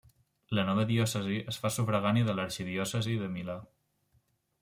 [0.59, 3.61] La nova diòcesi es fa sufragània de l'arxidiòcesi de Milà.